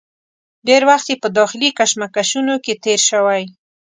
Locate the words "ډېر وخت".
0.67-1.07